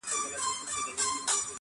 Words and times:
•لهشاوردروميګناهونهيېدلېپاتهسي, 0.03 1.47